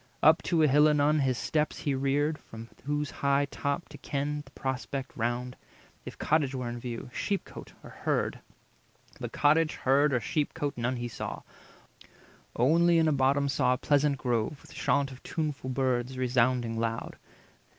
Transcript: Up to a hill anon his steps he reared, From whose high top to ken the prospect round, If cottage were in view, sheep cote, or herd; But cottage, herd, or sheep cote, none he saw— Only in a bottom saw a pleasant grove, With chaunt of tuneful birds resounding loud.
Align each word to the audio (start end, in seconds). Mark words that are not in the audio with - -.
Up 0.23 0.41
to 0.41 0.63
a 0.63 0.67
hill 0.67 0.87
anon 0.89 1.19
his 1.19 1.37
steps 1.37 1.77
he 1.81 1.93
reared, 1.93 2.39
From 2.39 2.69
whose 2.85 3.11
high 3.21 3.45
top 3.51 3.87
to 3.89 3.99
ken 3.99 4.41
the 4.43 4.49
prospect 4.53 5.11
round, 5.15 5.55
If 6.05 6.17
cottage 6.17 6.55
were 6.55 6.67
in 6.67 6.79
view, 6.79 7.11
sheep 7.13 7.45
cote, 7.45 7.73
or 7.83 7.91
herd; 7.91 8.39
But 9.19 9.31
cottage, 9.31 9.75
herd, 9.75 10.11
or 10.11 10.19
sheep 10.19 10.55
cote, 10.55 10.75
none 10.75 10.95
he 10.95 11.07
saw— 11.07 11.43
Only 12.55 12.97
in 12.97 13.07
a 13.07 13.13
bottom 13.13 13.47
saw 13.47 13.73
a 13.73 13.77
pleasant 13.77 14.17
grove, 14.17 14.63
With 14.63 14.73
chaunt 14.73 15.11
of 15.11 15.21
tuneful 15.21 15.69
birds 15.69 16.17
resounding 16.17 16.79
loud. 16.79 17.17